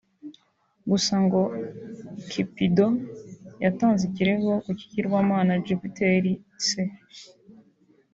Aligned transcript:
Gusa 0.89 1.13
ngo 1.23 1.41
Cupidon 2.29 2.93
yatanze 3.63 4.01
ikirego 4.09 4.51
ku 4.65 4.71
kigirwamana 4.79 5.51
Jupiteri 5.65 6.33
se 6.67 6.83